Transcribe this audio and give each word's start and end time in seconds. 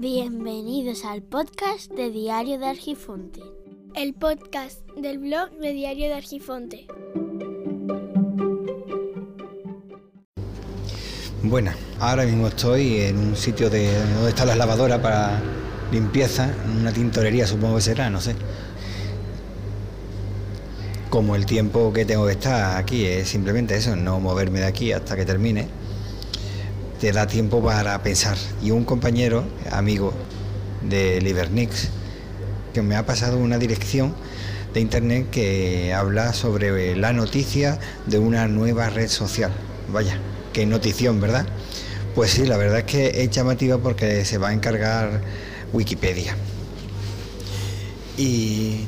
Bienvenidos 0.00 1.04
al 1.04 1.22
podcast 1.22 1.90
de 1.90 2.12
Diario 2.12 2.56
de 2.60 2.66
Argifonte. 2.66 3.40
El 3.96 4.14
podcast 4.14 4.78
del 4.96 5.18
blog 5.18 5.50
de 5.58 5.72
Diario 5.72 6.06
de 6.06 6.14
Argifonte. 6.14 6.86
Bueno, 11.42 11.72
ahora 11.98 12.24
mismo 12.26 12.46
estoy 12.46 13.00
en 13.00 13.18
un 13.18 13.34
sitio 13.34 13.68
de 13.70 13.92
donde 14.14 14.28
están 14.28 14.46
las 14.46 14.56
lavadoras 14.56 15.00
para 15.00 15.42
limpieza, 15.90 16.54
una 16.80 16.92
tintorería 16.92 17.48
supongo 17.48 17.74
que 17.74 17.82
será, 17.82 18.08
no 18.08 18.20
sé. 18.20 18.36
Como 21.10 21.34
el 21.34 21.44
tiempo 21.44 21.92
que 21.92 22.04
tengo 22.04 22.24
que 22.24 22.34
estar 22.34 22.76
aquí 22.76 23.04
es 23.04 23.28
simplemente 23.28 23.74
eso, 23.74 23.96
no 23.96 24.20
moverme 24.20 24.60
de 24.60 24.66
aquí 24.66 24.92
hasta 24.92 25.16
que 25.16 25.26
termine, 25.26 25.66
te 27.00 27.12
da 27.12 27.26
tiempo 27.26 27.62
para 27.62 28.02
pensar. 28.02 28.36
Y 28.62 28.70
un 28.70 28.84
compañero, 28.84 29.44
amigo 29.70 30.12
de 30.82 31.20
Libernix, 31.20 31.88
que 32.74 32.82
me 32.82 32.96
ha 32.96 33.06
pasado 33.06 33.38
una 33.38 33.58
dirección 33.58 34.14
de 34.74 34.80
internet 34.80 35.30
que 35.30 35.94
habla 35.94 36.32
sobre 36.32 36.96
la 36.96 37.12
noticia 37.12 37.78
de 38.06 38.18
una 38.18 38.48
nueva 38.48 38.90
red 38.90 39.08
social. 39.08 39.52
Vaya, 39.92 40.18
qué 40.52 40.66
notición, 40.66 41.20
¿verdad? 41.20 41.46
Pues 42.14 42.32
sí, 42.32 42.46
la 42.46 42.56
verdad 42.56 42.80
es 42.80 42.84
que 42.84 43.22
es 43.22 43.30
llamativa 43.30 43.78
porque 43.78 44.24
se 44.24 44.38
va 44.38 44.48
a 44.48 44.52
encargar 44.52 45.20
Wikipedia. 45.72 46.36
Y 48.16 48.80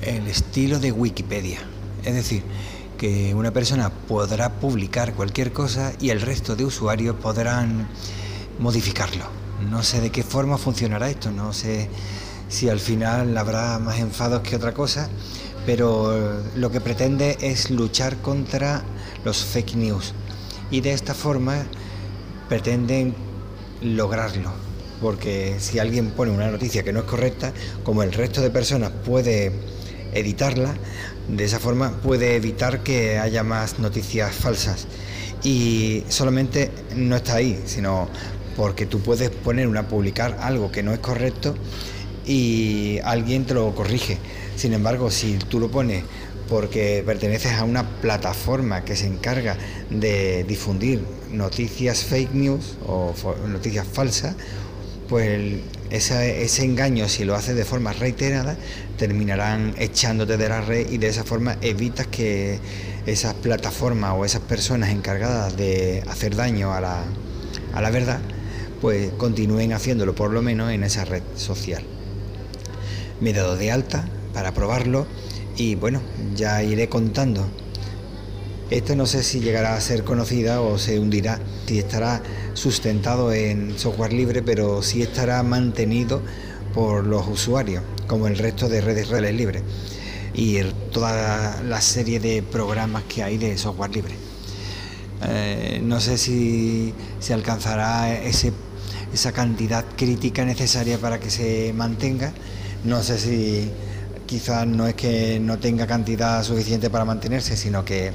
el 0.00 0.26
estilo 0.26 0.80
de 0.80 0.92
Wikipedia. 0.92 1.58
Es 2.04 2.14
decir, 2.14 2.42
que 2.96 3.34
una 3.34 3.52
persona 3.52 3.90
podrá 3.90 4.60
publicar 4.60 5.14
cualquier 5.14 5.52
cosa 5.52 5.92
y 6.00 6.10
el 6.10 6.20
resto 6.20 6.56
de 6.56 6.64
usuarios 6.64 7.16
podrán 7.16 7.88
modificarlo. 8.58 9.24
No 9.70 9.82
sé 9.82 10.00
de 10.00 10.10
qué 10.10 10.22
forma 10.22 10.58
funcionará 10.58 11.10
esto, 11.10 11.30
no 11.30 11.52
sé 11.52 11.88
si 12.48 12.68
al 12.68 12.80
final 12.80 13.36
habrá 13.36 13.78
más 13.78 13.98
enfados 13.98 14.42
que 14.42 14.56
otra 14.56 14.72
cosa, 14.74 15.08
pero 15.66 16.42
lo 16.54 16.70
que 16.70 16.80
pretende 16.80 17.36
es 17.40 17.70
luchar 17.70 18.16
contra 18.18 18.82
los 19.24 19.44
fake 19.44 19.76
news 19.76 20.12
y 20.70 20.80
de 20.80 20.92
esta 20.92 21.14
forma 21.14 21.64
pretenden 22.48 23.14
lograrlo, 23.80 24.50
porque 25.00 25.56
si 25.58 25.78
alguien 25.78 26.10
pone 26.10 26.30
una 26.30 26.50
noticia 26.50 26.82
que 26.82 26.92
no 26.92 27.00
es 27.00 27.06
correcta, 27.06 27.52
como 27.82 28.02
el 28.02 28.12
resto 28.12 28.40
de 28.40 28.50
personas 28.50 28.90
puede 29.04 29.52
editarla, 30.14 30.74
de 31.28 31.44
esa 31.44 31.58
forma 31.58 32.00
puede 32.02 32.36
evitar 32.36 32.82
que 32.82 33.18
haya 33.18 33.42
más 33.42 33.78
noticias 33.78 34.34
falsas. 34.34 34.86
Y 35.42 36.04
solamente 36.08 36.70
no 36.96 37.16
está 37.16 37.36
ahí, 37.36 37.62
sino 37.66 38.08
porque 38.56 38.86
tú 38.86 39.00
puedes 39.00 39.30
poner 39.30 39.68
una 39.68 39.88
publicar 39.88 40.38
algo 40.40 40.70
que 40.70 40.82
no 40.82 40.92
es 40.92 41.00
correcto 41.00 41.54
y 42.26 42.98
alguien 43.04 43.44
te 43.44 43.54
lo 43.54 43.74
corrige. 43.74 44.18
Sin 44.56 44.72
embargo, 44.72 45.10
si 45.10 45.36
tú 45.36 45.60
lo 45.60 45.70
pones 45.70 46.04
porque 46.48 47.02
perteneces 47.04 47.52
a 47.52 47.64
una 47.64 47.88
plataforma 48.00 48.84
que 48.84 48.96
se 48.96 49.06
encarga 49.06 49.56
de 49.90 50.44
difundir 50.44 51.02
noticias 51.30 52.04
fake 52.04 52.32
news 52.32 52.76
o 52.86 53.14
noticias 53.48 53.86
falsas, 53.86 54.36
pues 55.08 55.60
ese 55.90 56.64
engaño, 56.64 57.08
si 57.08 57.24
lo 57.24 57.34
haces 57.34 57.56
de 57.56 57.64
forma 57.64 57.92
reiterada, 57.92 58.56
terminarán 58.96 59.74
echándote 59.78 60.36
de 60.36 60.48
la 60.48 60.60
red 60.60 60.90
y 60.90 60.98
de 60.98 61.08
esa 61.08 61.24
forma 61.24 61.56
evitas 61.60 62.06
que 62.06 62.58
esas 63.06 63.34
plataformas 63.34 64.14
o 64.16 64.24
esas 64.24 64.40
personas 64.42 64.90
encargadas 64.90 65.56
de 65.56 66.02
hacer 66.08 66.36
daño 66.36 66.72
a 66.72 66.80
la, 66.80 67.04
a 67.74 67.80
la 67.82 67.90
verdad, 67.90 68.20
pues 68.80 69.10
continúen 69.12 69.72
haciéndolo 69.72 70.14
por 70.14 70.30
lo 70.30 70.42
menos 70.42 70.70
en 70.72 70.84
esa 70.84 71.04
red 71.04 71.22
social. 71.36 71.82
Me 73.20 73.30
he 73.30 73.32
dado 73.32 73.56
de 73.56 73.70
alta 73.70 74.08
para 74.32 74.52
probarlo 74.52 75.06
y 75.56 75.74
bueno, 75.74 76.00
ya 76.34 76.62
iré 76.62 76.88
contando. 76.88 77.46
Esto 78.70 78.96
no 78.96 79.06
sé 79.06 79.22
si 79.22 79.40
llegará 79.40 79.76
a 79.76 79.80
ser 79.80 80.04
conocida 80.04 80.60
o 80.60 80.78
se 80.78 80.98
hundirá, 80.98 81.38
si 81.66 81.78
estará 81.78 82.22
sustentado 82.54 83.32
en 83.32 83.78
software 83.78 84.12
libre, 84.12 84.42
pero 84.42 84.82
sí 84.82 85.02
estará 85.02 85.42
mantenido 85.42 86.22
por 86.72 87.06
los 87.06 87.28
usuarios, 87.28 87.82
como 88.06 88.26
el 88.26 88.38
resto 88.38 88.68
de 88.68 88.80
redes 88.80 89.08
reales 89.08 89.34
libres 89.34 89.62
y 90.34 90.58
toda 90.90 91.62
la 91.62 91.80
serie 91.80 92.18
de 92.20 92.42
programas 92.42 93.04
que 93.04 93.22
hay 93.22 93.38
de 93.38 93.56
software 93.56 93.94
libre. 93.94 94.14
Eh, 95.26 95.80
no 95.82 96.00
sé 96.00 96.18
si 96.18 96.92
se 97.20 97.32
alcanzará 97.34 98.14
ese, 98.14 98.52
esa 99.12 99.32
cantidad 99.32 99.84
crítica 99.96 100.44
necesaria 100.44 100.98
para 100.98 101.20
que 101.20 101.30
se 101.30 101.72
mantenga. 101.72 102.32
No 102.82 103.02
sé 103.02 103.18
si 103.18 103.70
quizás 104.26 104.66
no 104.66 104.86
es 104.86 104.94
que 104.94 105.38
no 105.38 105.58
tenga 105.58 105.86
cantidad 105.86 106.42
suficiente 106.42 106.90
para 106.90 107.04
mantenerse, 107.04 107.56
sino 107.56 107.84
que 107.84 108.12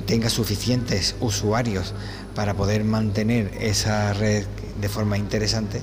tenga 0.00 0.30
suficientes 0.30 1.14
usuarios 1.20 1.94
para 2.34 2.54
poder 2.54 2.84
mantener 2.84 3.52
esa 3.60 4.12
red 4.14 4.44
de 4.80 4.88
forma 4.88 5.18
interesante. 5.18 5.82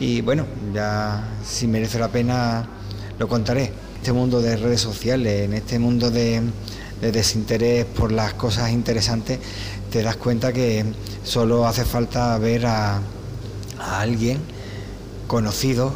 Y 0.00 0.20
bueno, 0.20 0.46
ya 0.74 1.24
si 1.44 1.66
merece 1.66 1.98
la 1.98 2.08
pena 2.08 2.68
lo 3.18 3.28
contaré. 3.28 3.72
Este 3.96 4.12
mundo 4.12 4.40
de 4.40 4.56
redes 4.56 4.80
sociales, 4.80 5.42
en 5.42 5.54
este 5.54 5.78
mundo 5.78 6.10
de, 6.10 6.42
desinterés 7.00 7.84
por 7.84 8.12
las 8.12 8.34
cosas 8.34 8.70
interesantes, 8.70 9.38
te 9.90 10.02
das 10.02 10.16
cuenta 10.16 10.52
que 10.52 10.84
solo 11.24 11.66
hace 11.66 11.84
falta 11.84 12.36
ver 12.38 12.66
a, 12.66 13.00
alguien 13.78 14.38
conocido 15.26 15.92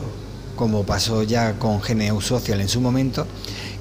como 0.56 0.84
pasó 0.84 1.22
ya 1.22 1.58
con 1.58 1.80
GNU 1.80 2.20
Social 2.20 2.60
en 2.60 2.68
su 2.68 2.80
momento, 2.80 3.26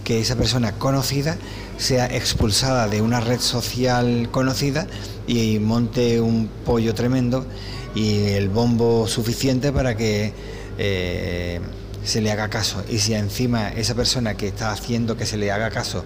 que 0.10 0.20
esa 0.20 0.36
persona 0.36 0.72
conocida 0.72 1.38
sea 1.78 2.08
expulsada 2.08 2.88
de 2.88 3.00
una 3.00 3.20
red 3.20 3.40
social 3.40 4.30
conocida 4.32 4.88
y 5.28 5.60
monte 5.60 6.20
un 6.20 6.50
pollo 6.66 6.96
tremendo 6.96 7.46
y 7.94 8.30
el 8.30 8.50
bombo 8.50 9.08
suficiente 9.08 9.72
para 9.72 9.96
que 9.96 10.34
eh, 10.80 11.60
se 12.04 12.22
le 12.22 12.32
haga 12.32 12.50
caso. 12.50 12.84
Y 12.90 12.98
si 12.98 13.14
encima 13.14 13.70
esa 13.70 13.94
persona 13.94 14.34
que 14.34 14.48
está 14.48 14.72
haciendo 14.72 15.16
que 15.16 15.28
se 15.28 15.38
le 15.38 15.52
haga 15.52 15.70
caso 15.70 16.04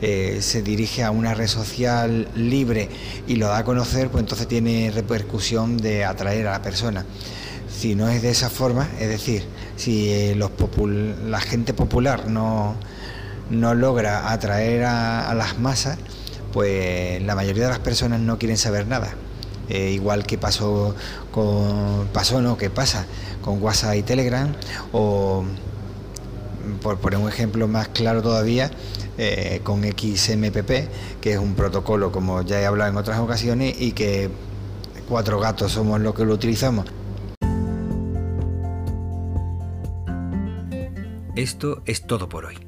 eh, 0.00 0.38
se 0.40 0.62
dirige 0.62 1.04
a 1.04 1.10
una 1.10 1.34
red 1.34 1.48
social 1.48 2.28
libre 2.34 2.88
y 3.26 3.36
lo 3.36 3.48
da 3.48 3.58
a 3.58 3.64
conocer, 3.64 4.08
pues 4.08 4.22
entonces 4.22 4.48
tiene 4.48 4.90
repercusión 4.90 5.76
de 5.76 6.06
atraer 6.06 6.46
a 6.46 6.52
la 6.52 6.62
persona. 6.62 7.04
Si 7.78 7.94
no 7.94 8.08
es 8.08 8.22
de 8.22 8.30
esa 8.30 8.48
forma, 8.48 8.88
es 8.98 9.08
decir, 9.10 9.44
si 9.76 10.08
eh, 10.08 10.34
los 10.34 10.50
la 11.28 11.40
gente 11.42 11.74
popular 11.74 12.26
no, 12.26 12.74
no 13.50 13.74
logra 13.74 14.32
atraer 14.32 14.84
a, 14.84 15.34
las 15.34 15.58
masas, 15.58 15.98
pues 16.52 17.22
la 17.22 17.34
mayoría 17.34 17.64
de 17.64 17.70
las 17.70 17.78
personas 17.78 18.20
no 18.20 18.38
quieren 18.38 18.56
saber 18.56 18.86
nada. 18.86 19.14
Eh, 19.68 19.90
igual 19.90 20.24
que 20.24 20.38
pasó 20.38 20.94
con 21.30 22.08
pasó 22.10 22.40
no 22.40 22.56
que 22.56 22.70
pasa 22.70 23.04
con 23.42 23.62
WhatsApp 23.62 23.96
y 23.96 24.02
Telegram 24.02 24.50
o 24.92 25.44
por 26.80 26.96
poner 27.00 27.18
un 27.18 27.28
ejemplo 27.28 27.68
más 27.68 27.88
claro 27.88 28.22
todavía 28.22 28.70
eh, 29.18 29.60
con 29.64 29.82
XMPP 29.82 31.20
que 31.20 31.32
es 31.34 31.38
un 31.38 31.54
protocolo 31.54 32.10
como 32.10 32.40
ya 32.40 32.62
he 32.62 32.64
hablado 32.64 32.90
en 32.92 32.96
otras 32.96 33.18
ocasiones 33.18 33.74
y 33.78 33.92
que 33.92 34.30
cuatro 35.06 35.38
gatos 35.38 35.72
somos 35.72 36.00
los 36.00 36.14
que 36.14 36.24
lo 36.24 36.32
utilizamos 36.32 36.86
Esto 41.38 41.82
es 41.86 42.04
todo 42.04 42.28
por 42.28 42.46
hoy. 42.46 42.67